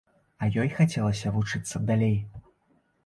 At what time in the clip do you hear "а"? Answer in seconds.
0.45-0.47